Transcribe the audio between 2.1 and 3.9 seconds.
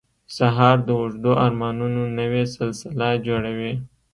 نوې سلسله جوړوي.